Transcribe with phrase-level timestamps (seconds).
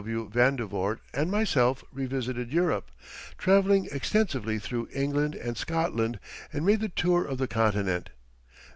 [0.03, 0.31] W.
[0.33, 2.89] Vandevort, and myself revisited Europe,
[3.37, 6.19] traveling extensively through England and Scotland,
[6.51, 8.09] and made the tour of the Continent.